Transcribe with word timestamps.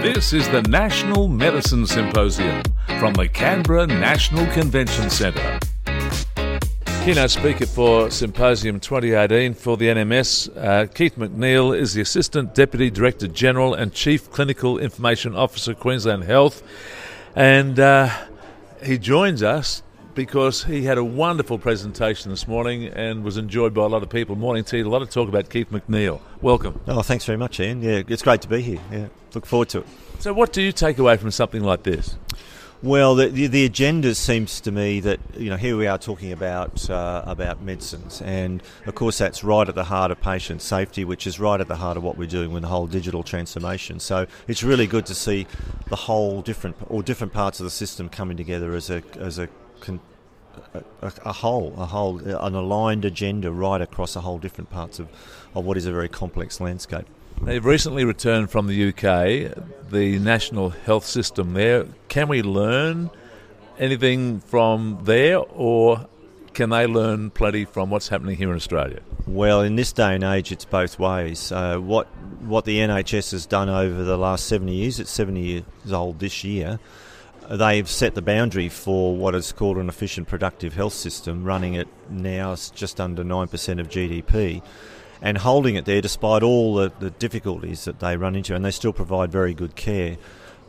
This 0.00 0.32
is 0.32 0.48
the 0.50 0.62
National 0.62 1.26
Medicine 1.26 1.84
Symposium 1.84 2.62
from 3.00 3.14
the 3.14 3.26
Canberra 3.26 3.84
National 3.84 4.46
Convention 4.52 5.10
Centre. 5.10 5.58
Keynote 7.04 7.30
speaker 7.30 7.66
for 7.66 8.08
Symposium 8.08 8.78
2018 8.78 9.54
for 9.54 9.76
the 9.76 9.86
NMS, 9.86 10.56
uh, 10.56 10.86
Keith 10.86 11.16
McNeil, 11.16 11.76
is 11.76 11.94
the 11.94 12.00
Assistant 12.00 12.54
Deputy 12.54 12.90
Director 12.90 13.26
General 13.26 13.74
and 13.74 13.92
Chief 13.92 14.30
Clinical 14.30 14.78
Information 14.78 15.34
Officer, 15.34 15.74
Queensland 15.74 16.22
Health. 16.22 16.62
And 17.34 17.80
uh, 17.80 18.08
he 18.84 18.98
joins 18.98 19.42
us 19.42 19.82
because 20.18 20.64
he 20.64 20.82
had 20.82 20.98
a 20.98 21.04
wonderful 21.04 21.58
presentation 21.58 22.28
this 22.28 22.48
morning 22.48 22.88
and 22.88 23.22
was 23.22 23.36
enjoyed 23.36 23.72
by 23.72 23.82
a 23.82 23.86
lot 23.86 24.02
of 24.02 24.10
people. 24.10 24.34
Morning 24.34 24.64
to 24.64 24.76
you. 24.76 24.84
A 24.84 24.90
lot 24.90 25.00
of 25.00 25.08
talk 25.10 25.28
about 25.28 25.48
Keith 25.48 25.70
McNeil. 25.70 26.20
Welcome. 26.42 26.80
Oh, 26.88 27.02
thanks 27.02 27.24
very 27.24 27.38
much, 27.38 27.60
Ian. 27.60 27.82
Yeah, 27.82 28.02
it's 28.08 28.22
great 28.22 28.42
to 28.42 28.48
be 28.48 28.60
here. 28.60 28.80
Yeah, 28.90 29.06
look 29.32 29.46
forward 29.46 29.68
to 29.68 29.78
it. 29.78 29.86
So, 30.18 30.32
what 30.32 30.52
do 30.52 30.60
you 30.60 30.72
take 30.72 30.98
away 30.98 31.18
from 31.18 31.30
something 31.30 31.62
like 31.62 31.84
this? 31.84 32.16
Well, 32.82 33.14
the, 33.14 33.28
the, 33.28 33.46
the, 33.46 33.64
agenda 33.64 34.12
seems 34.16 34.60
to 34.62 34.72
me 34.72 34.98
that 35.00 35.20
you 35.36 35.50
know 35.50 35.56
here 35.56 35.76
we 35.76 35.86
are 35.86 35.98
talking 35.98 36.32
about 36.32 36.90
uh, 36.90 37.22
about 37.24 37.62
medicines, 37.62 38.20
and 38.22 38.60
of 38.86 38.96
course 38.96 39.18
that's 39.18 39.44
right 39.44 39.68
at 39.68 39.76
the 39.76 39.84
heart 39.84 40.10
of 40.10 40.20
patient 40.20 40.62
safety, 40.62 41.04
which 41.04 41.28
is 41.28 41.38
right 41.38 41.60
at 41.60 41.68
the 41.68 41.76
heart 41.76 41.96
of 41.96 42.02
what 42.02 42.16
we're 42.16 42.28
doing 42.28 42.50
with 42.50 42.62
the 42.62 42.68
whole 42.68 42.88
digital 42.88 43.22
transformation. 43.22 44.00
So 44.00 44.26
it's 44.48 44.64
really 44.64 44.88
good 44.88 45.06
to 45.06 45.14
see 45.14 45.46
the 45.88 45.96
whole 45.96 46.42
different 46.42 46.76
or 46.88 47.04
different 47.04 47.32
parts 47.32 47.60
of 47.60 47.64
the 47.64 47.70
system 47.70 48.08
coming 48.08 48.36
together 48.36 48.74
as 48.74 48.90
a 48.90 49.02
as 49.16 49.38
a 49.38 49.48
a, 50.74 50.82
a, 51.24 51.32
whole, 51.32 51.74
a 51.78 51.86
whole, 51.86 52.18
an 52.18 52.54
aligned 52.54 53.04
agenda 53.04 53.50
right 53.50 53.80
across 53.80 54.16
a 54.16 54.20
whole 54.20 54.38
different 54.38 54.70
parts 54.70 54.98
of, 54.98 55.08
of 55.54 55.64
what 55.64 55.76
is 55.76 55.86
a 55.86 55.92
very 55.92 56.08
complex 56.08 56.60
landscape. 56.60 57.06
They've 57.42 57.64
recently 57.64 58.04
returned 58.04 58.50
from 58.50 58.66
the 58.66 58.88
UK, 58.88 59.90
the 59.90 60.18
national 60.18 60.70
health 60.70 61.04
system 61.04 61.54
there. 61.54 61.86
Can 62.08 62.28
we 62.28 62.42
learn 62.42 63.10
anything 63.78 64.40
from 64.40 64.98
there, 65.04 65.38
or 65.38 66.08
can 66.52 66.70
they 66.70 66.86
learn 66.86 67.30
plenty 67.30 67.64
from 67.64 67.90
what's 67.90 68.08
happening 68.08 68.36
here 68.36 68.50
in 68.50 68.56
Australia? 68.56 69.00
Well, 69.26 69.60
in 69.60 69.76
this 69.76 69.92
day 69.92 70.14
and 70.14 70.24
age, 70.24 70.50
it's 70.50 70.64
both 70.64 70.98
ways. 70.98 71.52
Uh, 71.52 71.78
what 71.78 72.06
what 72.40 72.64
the 72.64 72.78
NHS 72.78 73.32
has 73.32 73.46
done 73.46 73.68
over 73.68 74.02
the 74.02 74.16
last 74.16 74.46
70 74.46 74.72
years, 74.72 75.00
it's 75.00 75.10
70 75.10 75.40
years 75.40 75.92
old 75.92 76.18
this 76.18 76.42
year, 76.44 76.78
they've 77.50 77.88
set 77.88 78.14
the 78.14 78.22
boundary 78.22 78.68
for 78.68 79.16
what 79.16 79.34
is 79.34 79.52
called 79.52 79.78
an 79.78 79.88
efficient 79.88 80.28
productive 80.28 80.74
health 80.74 80.92
system, 80.92 81.44
running 81.44 81.74
it 81.74 81.88
now 82.10 82.54
just 82.74 83.00
under 83.00 83.24
9% 83.24 83.80
of 83.80 83.88
GDP 83.88 84.62
and 85.20 85.38
holding 85.38 85.74
it 85.74 85.84
there 85.84 86.00
despite 86.00 86.42
all 86.42 86.74
the, 86.74 86.92
the, 87.00 87.10
difficulties 87.10 87.84
that 87.84 88.00
they 88.00 88.16
run 88.16 88.36
into, 88.36 88.54
and 88.54 88.64
they 88.64 88.70
still 88.70 88.92
provide 88.92 89.32
very 89.32 89.54
good 89.54 89.74
care. 89.74 90.16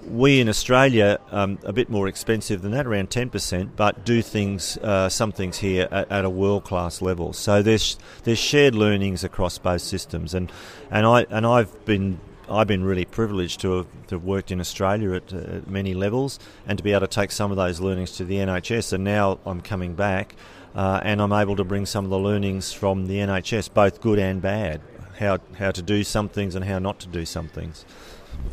We 0.08 0.40
in 0.40 0.48
Australia, 0.48 1.20
um, 1.30 1.60
a 1.64 1.74
bit 1.74 1.90
more 1.90 2.08
expensive 2.08 2.62
than 2.62 2.72
that, 2.72 2.88
around 2.88 3.10
10%, 3.10 3.72
but 3.76 4.06
do 4.06 4.22
things, 4.22 4.78
uh, 4.78 5.10
some 5.10 5.32
things 5.32 5.58
here 5.58 5.88
at, 5.92 6.10
at 6.10 6.26
a 6.26 6.30
world 6.30 6.64
class 6.64 7.02
level. 7.02 7.34
So 7.34 7.62
there's 7.62 7.98
there's 8.24 8.40
shared 8.40 8.76
learnings 8.76 9.24
across 9.24 9.58
both 9.58 9.82
systems, 9.82 10.34
and 10.34 10.52
and 10.90 11.06
I 11.06 11.26
and 11.30 11.46
I've 11.46 11.86
been 11.86 12.22
I've 12.50 12.67
been 12.67 12.83
really 12.83 13.05
privileged 13.05 13.59
to 13.61 13.78
have, 13.78 13.88
to 14.08 14.16
have 14.16 14.23
worked 14.23 14.52
in 14.52 14.59
Australia 14.59 15.14
at, 15.14 15.33
uh, 15.33 15.61
many 15.67 15.94
levels 15.94 16.39
and 16.67 16.78
to 16.78 16.83
be 16.83 16.92
able 16.92 17.02
to 17.02 17.08
take 17.08 17.31
some 17.31 17.52
of 17.52 17.58
those 17.58 17.80
learnings 17.80 18.11
to 18.17 18.25
the 18.25 18.36
NHS. 18.36 18.94
And 18.94 19.03
now 19.03 19.39
I'm 19.45 19.61
coming 19.61 19.94
back 19.94 20.36
uh, 20.75 21.00
and 21.03 21.22
I'm 21.22 21.33
able 21.33 21.55
to 21.55 21.64
bring 21.64 21.86
some 21.86 22.05
of 22.05 22.09
the 22.09 22.20
learnings 22.20 22.73
from 22.73 23.08
the 23.08 23.17
NHS, 23.17 23.73
both 23.73 24.02
good 24.02 24.20
and 24.20 24.42
bad, 24.42 24.81
how, 25.20 25.39
how 25.58 25.72
to 25.72 25.81
do 25.81 26.03
some 26.03 26.30
things 26.30 26.55
and 26.55 26.66
how 26.66 26.80
not 26.80 27.00
to 27.00 27.08
do 27.08 27.25
some 27.25 27.47
things. 27.47 27.86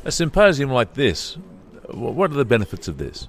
A 0.05 0.13
symposium 0.13 0.71
like 0.71 0.95
this, 0.95 1.37
what 1.91 2.31
are 2.31 2.35
the 2.35 2.45
benefits 2.45 2.89
of 2.89 2.99
this? 2.99 3.29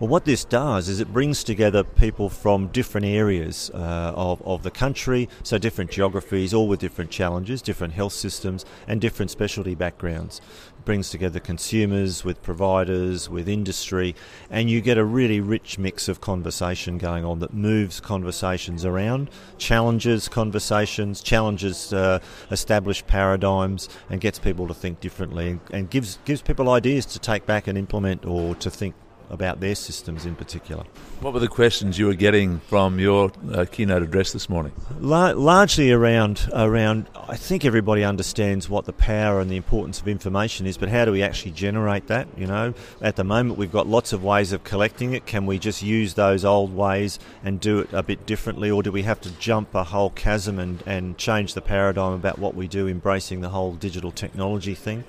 Well, 0.00 0.08
what 0.08 0.24
this 0.24 0.46
does 0.46 0.88
is 0.88 0.98
it 0.98 1.12
brings 1.12 1.44
together 1.44 1.84
people 1.84 2.30
from 2.30 2.68
different 2.68 3.06
areas 3.06 3.70
uh, 3.74 4.14
of, 4.16 4.40
of 4.46 4.62
the 4.62 4.70
country, 4.70 5.28
so 5.42 5.58
different 5.58 5.90
geographies, 5.90 6.54
all 6.54 6.68
with 6.68 6.80
different 6.80 7.10
challenges, 7.10 7.60
different 7.60 7.92
health 7.92 8.14
systems, 8.14 8.64
and 8.88 8.98
different 8.98 9.30
specialty 9.30 9.74
backgrounds. 9.74 10.40
It 10.78 10.86
brings 10.86 11.10
together 11.10 11.38
consumers 11.38 12.24
with 12.24 12.42
providers, 12.42 13.28
with 13.28 13.46
industry, 13.46 14.14
and 14.48 14.70
you 14.70 14.80
get 14.80 14.96
a 14.96 15.04
really 15.04 15.38
rich 15.38 15.78
mix 15.78 16.08
of 16.08 16.22
conversation 16.22 16.96
going 16.96 17.26
on 17.26 17.40
that 17.40 17.52
moves 17.52 18.00
conversations 18.00 18.86
around, 18.86 19.28
challenges 19.58 20.30
conversations, 20.30 21.20
challenges 21.20 21.92
uh, 21.92 22.20
established 22.50 23.06
paradigms, 23.06 23.90
and 24.08 24.22
gets 24.22 24.38
people 24.38 24.66
to 24.66 24.72
think 24.72 24.98
differently, 25.00 25.50
and, 25.50 25.60
and 25.70 25.90
gives 25.90 26.18
gives 26.24 26.40
people 26.40 26.70
ideas 26.70 27.04
to 27.04 27.18
take 27.18 27.44
back 27.44 27.66
and 27.66 27.76
implement 27.76 28.24
or 28.24 28.54
to 28.54 28.70
think 28.70 28.94
about 29.30 29.60
their 29.60 29.74
systems 29.74 30.26
in 30.26 30.34
particular. 30.34 30.84
What 31.20 31.32
were 31.32 31.40
the 31.40 31.48
questions 31.48 31.98
you 31.98 32.06
were 32.06 32.14
getting 32.14 32.60
from 32.60 32.98
your 32.98 33.32
uh, 33.52 33.64
keynote 33.70 34.02
address 34.02 34.32
this 34.32 34.48
morning? 34.48 34.72
La- 34.98 35.32
largely 35.32 35.92
around 35.92 36.48
around. 36.52 37.06
I 37.14 37.36
think 37.36 37.64
everybody 37.64 38.04
understands 38.04 38.68
what 38.68 38.84
the 38.86 38.92
power 38.92 39.40
and 39.40 39.50
the 39.50 39.56
importance 39.56 40.00
of 40.00 40.08
information 40.08 40.66
is, 40.66 40.76
but 40.76 40.88
how 40.88 41.04
do 41.04 41.12
we 41.12 41.22
actually 41.22 41.52
generate 41.52 42.08
that? 42.08 42.26
You 42.36 42.46
know, 42.46 42.74
at 43.00 43.16
the 43.16 43.24
moment 43.24 43.58
we've 43.58 43.72
got 43.72 43.86
lots 43.86 44.12
of 44.12 44.24
ways 44.24 44.52
of 44.52 44.64
collecting 44.64 45.14
it. 45.14 45.26
Can 45.26 45.46
we 45.46 45.58
just 45.58 45.82
use 45.82 46.14
those 46.14 46.44
old 46.44 46.74
ways 46.74 47.18
and 47.44 47.60
do 47.60 47.80
it 47.80 47.92
a 47.92 48.02
bit 48.02 48.26
differently, 48.26 48.70
or 48.70 48.82
do 48.82 48.90
we 48.90 49.02
have 49.02 49.20
to 49.22 49.30
jump 49.32 49.74
a 49.74 49.84
whole 49.84 50.10
chasm 50.10 50.58
and, 50.58 50.82
and 50.86 51.16
change 51.16 51.54
the 51.54 51.62
paradigm 51.62 52.12
about 52.12 52.38
what 52.38 52.54
we 52.54 52.66
do, 52.66 52.88
embracing 52.88 53.40
the 53.40 53.50
whole 53.50 53.74
digital 53.74 54.10
technology 54.10 54.74
thing? 54.74 55.04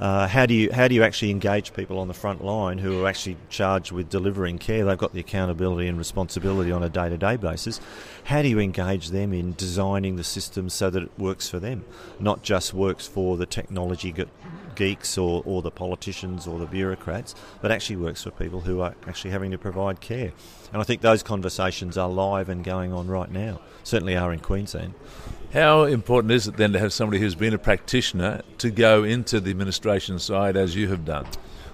Uh, 0.00 0.26
how 0.26 0.46
do 0.46 0.54
you 0.54 0.72
how 0.72 0.88
do 0.88 0.94
you 0.94 1.02
actually 1.02 1.30
engage 1.30 1.74
people 1.74 1.98
on 1.98 2.08
the 2.08 2.14
front 2.14 2.42
line 2.42 2.78
who 2.78 3.04
are 3.04 3.08
actually 3.08 3.36
charged 3.50 3.92
with 3.92 4.08
delivering 4.08 4.58
care? 4.58 4.82
They've 4.86 4.96
got 4.96 5.12
the 5.12 5.20
accountability 5.20 5.88
and 5.88 5.98
responsibility 5.98 6.72
on 6.72 6.82
a 6.82 6.88
day 6.88 7.10
to 7.10 7.18
day 7.18 7.36
basis. 7.36 7.80
How 8.24 8.40
do 8.40 8.48
you 8.48 8.58
engage 8.58 9.10
them 9.10 9.34
in 9.34 9.52
designing 9.52 10.16
the 10.16 10.24
system 10.24 10.70
so 10.70 10.88
that 10.88 11.02
it 11.02 11.18
works 11.18 11.50
for 11.50 11.58
them, 11.58 11.84
not 12.18 12.42
just 12.42 12.72
works 12.72 13.06
for 13.06 13.36
the 13.36 13.44
technology 13.44 14.14
geeks 14.74 15.18
or, 15.18 15.42
or 15.44 15.60
the 15.60 15.70
politicians 15.70 16.46
or 16.46 16.58
the 16.58 16.66
bureaucrats, 16.66 17.34
but 17.60 17.70
actually 17.70 17.96
works 17.96 18.22
for 18.22 18.30
people 18.30 18.60
who 18.60 18.80
are 18.80 18.94
actually 19.06 19.32
having 19.32 19.50
to 19.50 19.58
provide 19.58 20.00
care. 20.00 20.32
And 20.72 20.80
I 20.80 20.84
think 20.84 21.02
those 21.02 21.22
conversations 21.22 21.98
are 21.98 22.08
live 22.08 22.48
and 22.48 22.64
going 22.64 22.92
on 22.92 23.08
right 23.08 23.30
now. 23.30 23.60
Certainly 23.82 24.16
are 24.16 24.32
in 24.32 24.40
Queensland. 24.40 24.94
How 25.52 25.82
important 25.82 26.32
is 26.32 26.46
it 26.46 26.56
then 26.56 26.72
to 26.74 26.78
have 26.78 26.92
somebody 26.92 27.18
who's 27.18 27.34
been 27.34 27.54
a 27.54 27.58
practitioner 27.58 28.42
to 28.58 28.70
go 28.70 29.02
into 29.02 29.40
the 29.40 29.50
administration 29.50 29.89
side 30.18 30.56
as 30.56 30.76
you 30.76 30.88
have 30.88 31.04
done? 31.04 31.26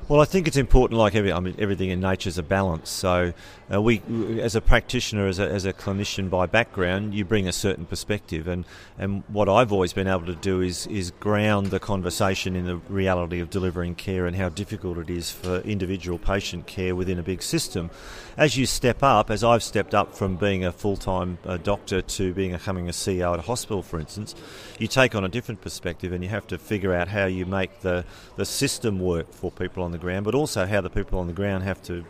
Well, 0.09 0.21
I 0.21 0.25
think 0.25 0.47
it's 0.47 0.57
important, 0.57 1.01
like 1.01 1.17
every, 1.17 1.33
I 1.33 1.41
mean, 1.41 1.57
everything 1.59 1.91
in 1.91 1.99
nature 1.99 2.29
is 2.29 2.39
a 2.39 2.43
balance. 2.45 2.91
So, 2.91 3.33
uh, 3.73 3.83
we, 3.83 4.01
as 4.41 4.55
a 4.55 4.61
practitioner, 4.61 5.27
as 5.27 5.41
a, 5.41 5.49
as 5.49 5.65
a 5.65 5.73
clinician 5.73 6.31
by 6.31 6.47
background, 6.47 7.13
you 7.13 7.25
bring 7.25 7.49
a 7.49 7.53
certain 7.53 7.85
perspective, 7.87 8.47
and, 8.47 8.65
and 8.97 9.25
what 9.27 9.49
I've 9.49 9.73
always 9.73 9.93
been 9.93 10.07
able 10.07 10.27
to 10.27 10.37
do 10.37 10.61
is 10.61 10.87
is 10.87 11.11
ground 11.11 11.69
the 11.69 11.81
conversation 11.81 12.55
in 12.55 12.67
the 12.67 12.77
reality 12.89 13.41
of 13.41 13.51
delivering 13.51 13.97
care 13.97 14.27
and 14.27 14.37
how 14.37 14.49
difficult 14.49 14.99
it 14.99 15.11
is 15.11 15.33
for 15.33 15.57
individual 15.63 16.19
patient 16.19 16.69
care 16.69 16.95
within 16.95 17.19
a 17.19 17.25
big 17.25 17.43
system. 17.43 17.91
As 18.37 18.57
you 18.57 18.67
step 18.67 19.03
up, 19.03 19.29
as 19.29 19.43
I've 19.43 19.65
stepped 19.65 19.95
up 19.95 20.15
from 20.15 20.37
being 20.37 20.65
a 20.65 20.71
full 20.71 20.97
time 20.97 21.39
uh, 21.45 21.57
doctor 21.57 22.01
to 22.01 22.33
being 22.33 22.53
becoming 22.53 22.89
a 22.89 22.93
CEO 22.93 23.33
at 23.33 23.41
a 23.41 23.43
hospital, 23.43 23.83
for 23.83 23.99
instance, 23.99 24.37
you 24.79 24.87
take 24.87 25.17
on 25.17 25.25
a 25.25 25.29
different 25.29 25.61
perspective, 25.61 26.13
and 26.13 26.23
you 26.23 26.31
have 26.31 26.47
to 26.47 26.59
figure 26.59 26.95
out 26.95 27.09
how 27.09 27.27
you 27.27 27.45
make 27.45 27.81
the 27.81 28.05
the 28.37 28.45
system 28.45 29.01
work 29.01 29.33
for 29.33 29.51
people 29.51 29.83
on 29.83 29.91
the 29.91 29.96
ground, 29.99 30.25
but 30.25 30.35
also 30.35 30.67
how 30.67 30.81
the 30.81 30.91
people 30.91 31.19
on 31.19 31.27
the 31.27 31.33
ground 31.33 31.65
have 31.65 31.83
to 31.85 32.05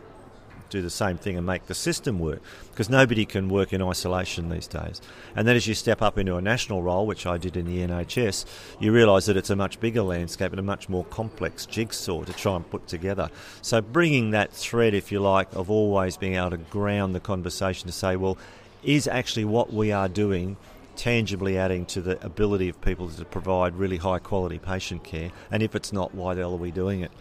do 0.71 0.83
the 0.83 0.91
same 0.91 1.17
thing 1.17 1.37
and 1.37 1.47
make 1.47 1.67
the 1.67 1.75
system 1.75 2.19
work 2.19 2.41
because 2.71 2.91
nobody 2.91 3.25
can 3.25 3.49
work 3.49 3.73
in 3.73 3.83
isolation 3.83 4.49
these 4.49 4.67
days. 4.67 5.01
And 5.35 5.47
then 5.47 5.57
as 5.57 5.67
you 5.67 5.75
step 5.75 6.03
up 6.03 6.19
into 6.19 6.37
a 6.37 6.43
national 6.43 6.83
role, 6.83 7.07
which 7.07 7.27
I 7.27 7.39
did 7.39 7.57
in 7.57 7.67
the 7.67 7.79
NHS, 7.79 8.45
you 8.81 8.93
realise 8.93 9.27
that 9.27 9.37
it's 9.37 9.51
a 9.51 9.57
much 9.57 9.81
bigger 9.81 10.03
landscape 10.03 10.53
and 10.53 10.61
a 10.61 10.65
much 10.65 10.89
more 10.89 11.05
complex 11.05 11.67
jigsaw 11.67 12.25
to 12.25 12.33
try 12.33 12.57
and 12.57 12.69
put 12.69 12.87
together. 12.87 13.31
So 13.63 13.81
bringing 13.81 14.31
that 14.31 14.53
thread, 14.53 14.95
if 14.95 15.13
you 15.13 15.21
like, 15.21 15.53
of 15.55 15.71
always 15.71 16.17
being 16.17 16.35
able 16.35 16.51
to 16.51 16.57
ground 16.57 17.15
the 17.15 17.21
conversation 17.21 17.87
to 17.87 17.93
say, 17.93 18.17
well, 18.17 18.39
is 18.83 19.09
actually 19.09 19.45
what 19.45 19.73
we 19.73 19.93
are 19.93 20.09
doing 20.09 20.57
tangibly 20.97 21.59
adding 21.59 21.85
to 21.85 22.01
the 22.01 22.25
ability 22.25 22.71
of 22.71 22.81
people 22.81 23.09
to 23.09 23.25
provide 23.25 23.75
really 23.75 23.99
high 23.99 24.19
quality 24.19 24.59
patient 24.59 25.05
care? 25.05 25.31
And 25.51 25.63
if 25.63 25.75
it's 25.75 25.93
not, 25.93 26.15
why 26.15 26.35
the 26.35 26.43
hell 26.43 26.55
are 26.55 26.57
we 26.57 26.71
doing 26.71 27.01
it? 27.01 27.13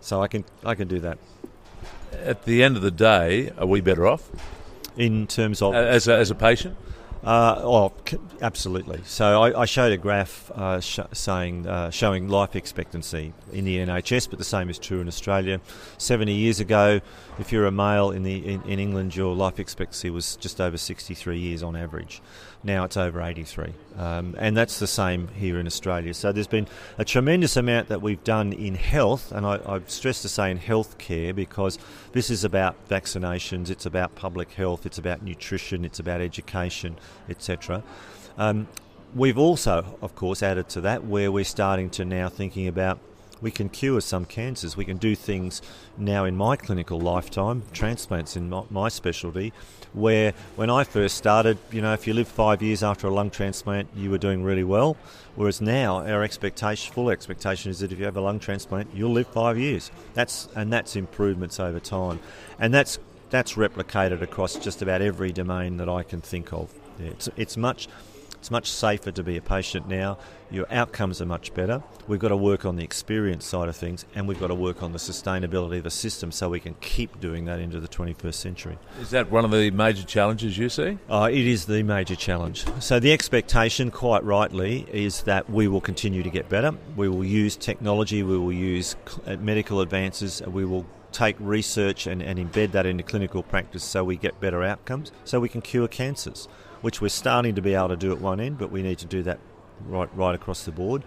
So 0.00 0.22
I 0.22 0.28
can 0.28 0.44
I 0.64 0.74
can 0.74 0.88
do 0.88 1.00
that. 1.00 1.18
At 2.12 2.44
the 2.44 2.62
end 2.62 2.76
of 2.76 2.82
the 2.82 2.90
day, 2.90 3.52
are 3.56 3.66
we 3.66 3.80
better 3.80 4.06
off 4.06 4.28
in 4.96 5.26
terms 5.26 5.62
of 5.62 5.74
as 5.74 6.08
a, 6.08 6.16
as 6.16 6.30
a 6.30 6.34
patient? 6.34 6.76
Uh, 7.22 7.60
oh, 7.62 7.92
absolutely. 8.40 9.02
So 9.04 9.42
I, 9.42 9.60
I 9.60 9.64
showed 9.66 9.92
a 9.92 9.98
graph 9.98 10.50
uh, 10.52 10.80
sh- 10.80 11.00
saying 11.12 11.66
uh, 11.66 11.90
showing 11.90 12.28
life 12.28 12.56
expectancy 12.56 13.34
in 13.52 13.66
the 13.66 13.76
NHS, 13.76 14.30
but 14.30 14.38
the 14.38 14.44
same 14.44 14.70
is 14.70 14.78
true 14.78 15.00
in 15.00 15.08
Australia. 15.08 15.60
Seventy 15.98 16.32
years 16.32 16.60
ago, 16.60 17.02
if 17.38 17.52
you're 17.52 17.66
a 17.66 17.70
male 17.70 18.10
in 18.10 18.22
the 18.22 18.38
in, 18.38 18.62
in 18.62 18.78
England, 18.78 19.14
your 19.16 19.34
life 19.34 19.60
expectancy 19.60 20.08
was 20.08 20.36
just 20.36 20.62
over 20.62 20.78
63 20.78 21.38
years 21.38 21.62
on 21.62 21.76
average. 21.76 22.22
Now 22.62 22.84
it's 22.84 22.98
over 22.98 23.22
83, 23.22 23.72
um, 23.96 24.34
and 24.38 24.54
that's 24.54 24.78
the 24.78 24.86
same 24.86 25.28
here 25.28 25.58
in 25.58 25.66
Australia. 25.66 26.12
So 26.12 26.30
there's 26.30 26.46
been 26.46 26.68
a 26.98 27.06
tremendous 27.06 27.56
amount 27.56 27.88
that 27.88 28.02
we've 28.02 28.22
done 28.22 28.52
in 28.52 28.74
health, 28.74 29.32
and 29.32 29.46
I, 29.46 29.60
I 29.66 29.80
stress 29.86 30.20
to 30.22 30.28
say 30.28 30.50
in 30.50 30.58
healthcare 30.58 31.34
because 31.34 31.78
this 32.12 32.28
is 32.28 32.44
about 32.44 32.76
vaccinations, 32.88 33.70
it's 33.70 33.86
about 33.86 34.14
public 34.14 34.52
health, 34.52 34.84
it's 34.84 34.98
about 34.98 35.22
nutrition, 35.22 35.86
it's 35.86 36.00
about 36.00 36.20
education 36.20 36.96
etc. 37.28 37.82
Um, 38.36 38.68
we've 39.14 39.38
also, 39.38 39.98
of 40.02 40.14
course, 40.14 40.42
added 40.42 40.68
to 40.70 40.80
that 40.82 41.04
where 41.04 41.32
we're 41.32 41.44
starting 41.44 41.90
to 41.90 42.04
now 42.04 42.28
thinking 42.28 42.66
about 42.68 42.98
we 43.40 43.50
can 43.50 43.68
cure 43.68 44.00
some 44.00 44.24
cancers. 44.24 44.76
We 44.76 44.84
can 44.84 44.96
do 44.96 45.14
things 45.14 45.62
now 45.96 46.24
in 46.24 46.36
my 46.36 46.56
clinical 46.56 47.00
lifetime, 47.00 47.62
transplants 47.72 48.36
in 48.36 48.50
my, 48.50 48.64
my, 48.70 48.88
specialty, 48.88 49.52
where 49.92 50.32
when 50.56 50.70
I 50.70 50.84
first 50.84 51.16
started, 51.16 51.58
you 51.70 51.82
know, 51.82 51.92
if 51.92 52.06
you 52.06 52.14
lived 52.14 52.30
five 52.30 52.62
years 52.62 52.82
after 52.82 53.06
a 53.06 53.10
lung 53.10 53.30
transplant, 53.30 53.88
you 53.94 54.10
were 54.10 54.18
doing 54.18 54.42
really 54.42 54.64
well. 54.64 54.96
Whereas 55.36 55.60
now, 55.60 56.06
our 56.06 56.22
expectation, 56.22 56.92
full 56.92 57.10
expectation, 57.10 57.70
is 57.70 57.80
that 57.80 57.92
if 57.92 57.98
you 57.98 58.04
have 58.04 58.16
a 58.16 58.20
lung 58.20 58.38
transplant, 58.40 58.90
you'll 58.94 59.12
live 59.12 59.28
five 59.28 59.58
years. 59.58 59.90
That's 60.14 60.48
and 60.54 60.72
that's 60.72 60.96
improvements 60.96 61.60
over 61.60 61.80
time, 61.80 62.20
and 62.58 62.74
that's 62.74 62.98
that's 63.30 63.54
replicated 63.54 64.22
across 64.22 64.56
just 64.56 64.82
about 64.82 65.00
every 65.00 65.32
domain 65.32 65.76
that 65.78 65.88
I 65.88 66.02
can 66.02 66.20
think 66.20 66.52
of. 66.52 66.74
It's, 66.98 67.28
it's 67.36 67.56
much 67.56 67.88
it's 68.40 68.50
much 68.50 68.70
safer 68.70 69.12
to 69.12 69.22
be 69.22 69.36
a 69.36 69.42
patient 69.42 69.86
now. 69.86 70.16
Your 70.50 70.66
outcomes 70.72 71.20
are 71.20 71.26
much 71.26 71.52
better. 71.52 71.82
We've 72.08 72.18
got 72.18 72.28
to 72.28 72.38
work 72.38 72.64
on 72.64 72.76
the 72.76 72.82
experience 72.82 73.44
side 73.44 73.68
of 73.68 73.76
things, 73.76 74.06
and 74.14 74.26
we've 74.26 74.40
got 74.40 74.46
to 74.46 74.54
work 74.54 74.82
on 74.82 74.92
the 74.92 74.98
sustainability 74.98 75.76
of 75.76 75.84
the 75.84 75.90
system 75.90 76.32
so 76.32 76.48
we 76.48 76.58
can 76.58 76.74
keep 76.80 77.20
doing 77.20 77.44
that 77.44 77.60
into 77.60 77.80
the 77.80 77.86
21st 77.86 78.34
century. 78.34 78.78
Is 78.98 79.10
that 79.10 79.30
one 79.30 79.44
of 79.44 79.50
the 79.50 79.70
major 79.70 80.04
challenges 80.04 80.56
you 80.56 80.70
see? 80.70 80.96
Uh, 81.10 81.28
it 81.30 81.46
is 81.46 81.66
the 81.66 81.82
major 81.82 82.16
challenge. 82.16 82.64
So, 82.80 82.98
the 82.98 83.12
expectation, 83.12 83.90
quite 83.90 84.24
rightly, 84.24 84.86
is 84.90 85.22
that 85.24 85.50
we 85.50 85.68
will 85.68 85.82
continue 85.82 86.22
to 86.22 86.30
get 86.30 86.48
better. 86.48 86.72
We 86.96 87.10
will 87.10 87.24
use 87.24 87.56
technology, 87.56 88.22
we 88.22 88.38
will 88.38 88.54
use 88.54 88.96
uh, 89.26 89.36
medical 89.36 89.82
advances, 89.82 90.40
we 90.46 90.64
will 90.64 90.86
take 91.12 91.36
research 91.38 92.06
and, 92.06 92.22
and 92.22 92.38
embed 92.38 92.72
that 92.72 92.86
into 92.86 93.02
clinical 93.02 93.42
practice 93.42 93.84
so 93.84 94.04
we 94.04 94.16
get 94.16 94.40
better 94.40 94.62
outcomes, 94.62 95.12
so 95.24 95.40
we 95.40 95.48
can 95.48 95.60
cure 95.60 95.88
cancers, 95.88 96.48
which 96.80 97.00
we're 97.00 97.08
starting 97.08 97.54
to 97.54 97.62
be 97.62 97.74
able 97.74 97.88
to 97.88 97.96
do 97.96 98.12
at 98.12 98.20
one 98.20 98.40
end, 98.40 98.58
but 98.58 98.70
we 98.70 98.82
need 98.82 98.98
to 98.98 99.06
do 99.06 99.22
that 99.22 99.38
right, 99.86 100.08
right 100.14 100.34
across 100.34 100.64
the 100.64 100.72
board. 100.72 101.02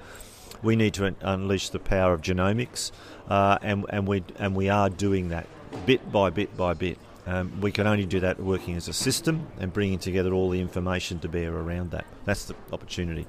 We 0.61 0.75
need 0.75 0.93
to 0.95 1.13
unleash 1.21 1.69
the 1.69 1.79
power 1.79 2.13
of 2.13 2.21
genomics, 2.21 2.91
uh, 3.27 3.57
and, 3.61 3.85
and, 3.89 4.07
we, 4.07 4.23
and 4.37 4.55
we 4.55 4.69
are 4.69 4.89
doing 4.89 5.29
that 5.29 5.47
bit 5.85 6.11
by 6.11 6.29
bit 6.29 6.55
by 6.55 6.73
bit. 6.73 6.97
Um, 7.25 7.61
we 7.61 7.71
can 7.71 7.87
only 7.87 8.05
do 8.05 8.19
that 8.19 8.39
working 8.39 8.75
as 8.75 8.87
a 8.87 8.93
system 8.93 9.47
and 9.59 9.71
bringing 9.71 9.97
together 9.97 10.33
all 10.33 10.49
the 10.49 10.59
information 10.59 11.19
to 11.19 11.29
bear 11.29 11.53
around 11.53 11.91
that. 11.91 12.05
That's 12.25 12.45
the 12.45 12.55
opportunity. 12.71 13.25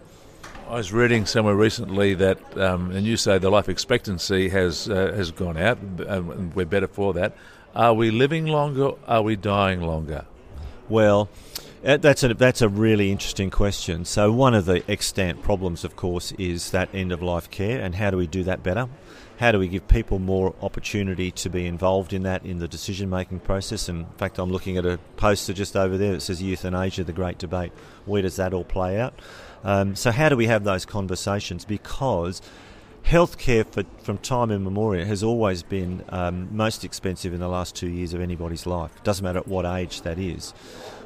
I 0.68 0.76
was 0.76 0.92
reading 0.92 1.26
somewhere 1.26 1.54
recently 1.54 2.14
that, 2.14 2.58
um, 2.58 2.90
and 2.90 3.06
you 3.06 3.16
say 3.16 3.38
the 3.38 3.50
life 3.50 3.68
expectancy 3.68 4.48
has 4.48 4.88
uh, 4.88 5.12
has 5.14 5.30
gone 5.30 5.56
out, 5.56 5.78
and 5.78 6.54
we're 6.54 6.66
better 6.66 6.88
for 6.88 7.12
that. 7.14 7.36
Are 7.74 7.94
we 7.94 8.10
living 8.10 8.46
longer? 8.46 8.92
Are 9.06 9.22
we 9.22 9.36
dying 9.36 9.82
longer? 9.82 10.24
Well, 10.88 11.28
that's 11.84 12.22
a 12.22 12.32
that's 12.32 12.62
a 12.62 12.68
really 12.68 13.12
interesting 13.12 13.50
question. 13.50 14.06
So 14.06 14.32
one 14.32 14.54
of 14.54 14.64
the 14.64 14.82
extant 14.90 15.42
problems, 15.42 15.84
of 15.84 15.96
course, 15.96 16.32
is 16.32 16.70
that 16.70 16.88
end 16.94 17.12
of 17.12 17.20
life 17.20 17.50
care, 17.50 17.80
and 17.80 17.94
how 17.94 18.10
do 18.10 18.16
we 18.16 18.26
do 18.26 18.42
that 18.44 18.62
better? 18.62 18.88
How 19.38 19.52
do 19.52 19.58
we 19.58 19.68
give 19.68 19.86
people 19.86 20.18
more 20.18 20.54
opportunity 20.62 21.30
to 21.32 21.50
be 21.50 21.66
involved 21.66 22.12
in 22.12 22.22
that 22.22 22.46
in 22.46 22.58
the 22.58 22.68
decision 22.68 23.10
making 23.10 23.40
process? 23.40 23.88
And 23.88 24.00
in 24.00 24.12
fact, 24.16 24.38
I'm 24.38 24.50
looking 24.50 24.78
at 24.78 24.86
a 24.86 24.98
poster 25.16 25.52
just 25.52 25.76
over 25.76 25.98
there 25.98 26.12
that 26.12 26.22
says 26.22 26.40
euthanasia, 26.40 27.04
the 27.04 27.12
great 27.12 27.36
debate. 27.36 27.72
Where 28.06 28.22
does 28.22 28.36
that 28.36 28.54
all 28.54 28.64
play 28.64 28.98
out? 28.98 29.20
Um, 29.62 29.94
so, 29.94 30.10
how 30.10 30.30
do 30.30 30.36
we 30.36 30.46
have 30.46 30.64
those 30.64 30.86
conversations? 30.86 31.66
Because 31.66 32.40
healthcare 33.04 33.66
for, 33.66 33.84
from 34.02 34.18
time 34.18 34.50
immemorial 34.50 35.06
has 35.06 35.22
always 35.22 35.62
been 35.62 36.02
um, 36.08 36.48
most 36.56 36.84
expensive 36.84 37.34
in 37.34 37.40
the 37.40 37.48
last 37.48 37.74
two 37.76 37.88
years 37.88 38.14
of 38.14 38.20
anybody's 38.20 38.66
life. 38.66 38.96
It 38.96 39.04
doesn't 39.04 39.22
matter 39.22 39.38
at 39.38 39.48
what 39.48 39.66
age 39.66 40.02
that 40.02 40.18
is. 40.18 40.52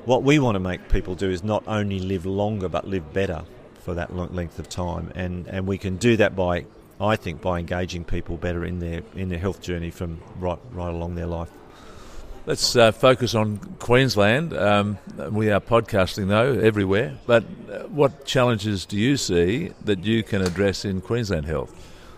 What 0.05 0.23
we 0.23 0.39
want 0.39 0.55
to 0.55 0.61
make 0.61 0.89
people 0.89 1.15
do 1.15 1.29
is 1.29 1.43
not 1.43 1.65
only 1.67 1.99
live 1.99 2.25
longer 2.25 2.69
but 2.69 2.87
live 2.87 3.12
better 3.12 3.45
for 3.81 3.95
that 3.95 4.15
length 4.15 4.59
of 4.59 4.69
time, 4.69 5.12
and, 5.15 5.47
and 5.49 5.67
we 5.67 5.77
can 5.77 5.97
do 5.97 6.17
that 6.17 6.37
by, 6.37 6.67
I 7.00 7.17
think, 7.17 7.41
by 7.41 7.59
engaging 7.59 8.05
people 8.05 8.37
better 8.37 8.65
in 8.65 8.79
their 8.79 9.03
in 9.15 9.29
their 9.29 9.39
health 9.39 9.61
journey 9.61 9.91
from 9.91 10.21
right 10.39 10.59
right 10.73 10.91
along 10.91 11.15
their 11.15 11.27
life. 11.27 11.50
Let's 12.49 12.77
uh, 12.77 12.93
focus 12.93 13.35
on 13.35 13.59
Queensland. 13.79 14.56
Um, 14.56 14.97
we 15.33 15.50
are 15.50 15.61
podcasting, 15.61 16.29
though, 16.29 16.59
everywhere. 16.59 17.19
But 17.27 17.45
uh, 17.71 17.81
what 17.89 18.25
challenges 18.25 18.87
do 18.87 18.97
you 18.97 19.19
see 19.19 19.73
that 19.85 20.03
you 20.03 20.23
can 20.23 20.41
address 20.41 20.87
in 20.87 21.03
Queensland 21.03 21.45
Health? 21.45 21.75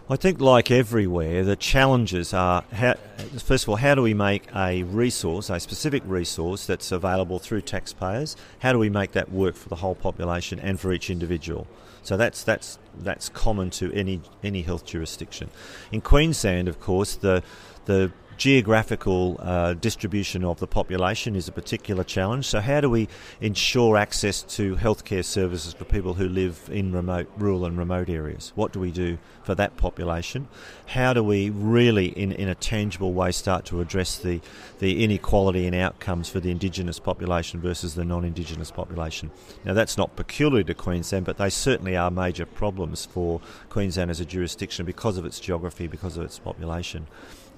I 0.08 0.14
think, 0.14 0.40
like 0.40 0.70
everywhere, 0.70 1.42
the 1.42 1.56
challenges 1.56 2.32
are 2.32 2.62
how, 2.70 2.94
first 3.38 3.64
of 3.64 3.70
all, 3.70 3.74
how 3.74 3.96
do 3.96 4.02
we 4.02 4.14
make 4.14 4.44
a 4.54 4.84
resource, 4.84 5.50
a 5.50 5.58
specific 5.58 6.04
resource 6.06 6.64
that's 6.64 6.92
available 6.92 7.40
through 7.40 7.62
taxpayers? 7.62 8.36
How 8.60 8.72
do 8.72 8.78
we 8.78 8.88
make 8.88 9.10
that 9.12 9.32
work 9.32 9.56
for 9.56 9.68
the 9.68 9.74
whole 9.74 9.96
population 9.96 10.60
and 10.60 10.78
for 10.78 10.92
each 10.92 11.10
individual? 11.10 11.66
So 12.04 12.16
that's 12.16 12.44
that's 12.44 12.78
that's 13.00 13.28
common 13.30 13.70
to 13.70 13.92
any 13.92 14.20
any 14.44 14.62
health 14.62 14.86
jurisdiction. 14.86 15.50
In 15.90 16.00
Queensland, 16.00 16.68
of 16.68 16.78
course, 16.78 17.16
the 17.16 17.42
the 17.86 18.12
geographical 18.40 19.36
uh, 19.42 19.74
distribution 19.74 20.46
of 20.46 20.58
the 20.60 20.66
population 20.66 21.36
is 21.36 21.46
a 21.46 21.52
particular 21.52 22.02
challenge. 22.02 22.46
So, 22.46 22.60
how 22.60 22.80
do 22.80 22.88
we 22.88 23.06
ensure 23.42 23.98
access 23.98 24.42
to 24.56 24.76
healthcare 24.76 25.22
services 25.22 25.74
for 25.74 25.84
people 25.84 26.14
who 26.14 26.26
live 26.26 26.58
in 26.72 26.90
remote, 26.90 27.30
rural, 27.36 27.66
and 27.66 27.76
remote 27.76 28.08
areas? 28.08 28.52
What 28.54 28.72
do 28.72 28.80
we 28.80 28.92
do 28.92 29.18
for 29.42 29.54
that 29.56 29.76
population? 29.76 30.48
How 30.86 31.12
do 31.12 31.22
we 31.22 31.50
really, 31.50 32.06
in, 32.06 32.32
in 32.32 32.48
a 32.48 32.54
tangible 32.54 33.12
way, 33.12 33.30
start 33.30 33.66
to 33.66 33.82
address 33.82 34.16
the, 34.16 34.40
the 34.78 35.04
inequality 35.04 35.66
in 35.66 35.74
outcomes 35.74 36.30
for 36.30 36.40
the 36.40 36.50
Indigenous 36.50 36.98
population 36.98 37.60
versus 37.60 37.94
the 37.94 38.06
non 38.06 38.24
Indigenous 38.24 38.70
population? 38.70 39.30
Now, 39.66 39.74
that's 39.74 39.98
not 39.98 40.16
peculiar 40.16 40.64
to 40.64 40.72
Queensland, 40.72 41.26
but 41.26 41.36
they 41.36 41.50
certainly 41.50 41.94
are 41.94 42.10
major 42.10 42.46
problems 42.46 43.04
for 43.04 43.42
Queensland 43.68 44.10
as 44.10 44.18
a 44.18 44.24
jurisdiction 44.24 44.86
because 44.86 45.18
of 45.18 45.26
its 45.26 45.38
geography, 45.40 45.86
because 45.86 46.16
of 46.16 46.24
its 46.24 46.38
population 46.38 47.06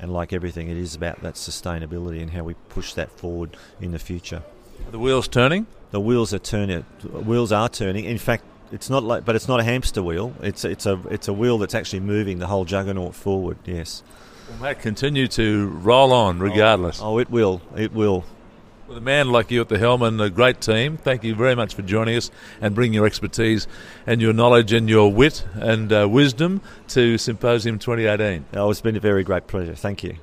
and 0.03 0.13
like 0.13 0.33
everything, 0.33 0.69
it 0.73 0.79
is 0.79 0.95
about 0.95 1.21
that 1.23 1.35
sustainability 1.35 2.21
and 2.21 2.31
how 2.31 2.45
we 2.45 2.55
push 2.69 2.95
that 2.95 3.11
forward 3.11 3.57
in 3.81 3.93
the 3.93 3.99
future. 3.99 4.43
Are 4.87 4.91
the 4.91 4.99
wheels 4.99 5.29
turning? 5.29 5.67
The 5.91 6.01
wheels 6.01 6.33
are 6.33 6.39
turning. 6.39 6.83
Wheels 7.03 7.53
are 7.53 7.69
turning. 7.69 8.05
In 8.07 8.19
fact, 8.19 8.45
it's 8.73 8.89
not 8.89 9.03
like, 9.03 9.25
but 9.25 9.37
it's 9.37 9.47
not 9.47 9.61
a 9.61 9.63
hamster 9.63 10.03
wheel. 10.03 10.35
It's 10.43 10.65
it's 10.65 10.87
a 10.87 10.99
it's 11.11 11.29
a 11.29 11.33
wheel 11.33 11.59
that's 11.59 11.75
actually 11.75 12.01
moving 12.01 12.39
the 12.39 12.47
whole 12.47 12.65
juggernaut 12.65 13.15
forward. 13.15 13.59
Yes. 13.67 14.03
Well, 14.49 14.59
mate, 14.59 14.81
continue 14.81 15.29
to 15.29 15.69
roll 15.69 16.13
on 16.13 16.39
regardless. 16.39 17.01
Oh, 17.01 17.15
oh 17.15 17.19
it 17.19 17.31
will. 17.31 17.61
It 17.77 17.93
will. 17.93 18.25
With 18.89 18.99
a 18.99 19.03
man 19.03 19.31
like 19.31 19.51
you 19.51 19.61
at 19.61 19.69
the 19.69 19.79
helm 19.79 20.03
and 20.03 20.21
a 20.21 20.29
great 20.29 20.61
team, 20.61 20.97
thank 20.97 21.25
you 21.25 21.35
very 21.35 21.55
much 21.55 21.75
for 21.75 21.83
joining 21.83 22.17
us 22.17 22.31
and 22.61 22.75
bringing 22.75 22.95
your 22.95 23.07
expertise 23.07 23.67
and 24.07 24.21
your 24.21 24.33
knowledge 24.33 24.73
and 24.73 24.89
your 24.89 25.11
wit 25.11 25.47
and 25.55 25.93
uh, 25.93 26.09
wisdom 26.11 26.61
to 26.89 27.17
Symposium 27.17 27.79
2018. 27.79 28.45
Oh, 28.55 28.71
it's 28.71 28.81
been 28.81 28.97
a 28.97 29.01
very 29.01 29.25
great 29.25 29.47
pleasure. 29.47 29.75
Thank 29.75 30.03
you. 30.03 30.17